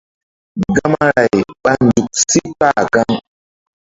Gamaray 0.75 1.31
ɓa 1.63 1.71
nzuk 1.85 2.09
sí 2.29 2.39
kpah 2.57 2.79
gaŋ. 2.93 3.11